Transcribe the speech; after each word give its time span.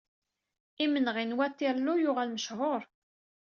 Imenɣi 0.83 1.25
n 1.25 1.35
Waterloo 1.37 1.97
yuɣal 2.01 2.29
mecḥuṛ. 2.31 2.81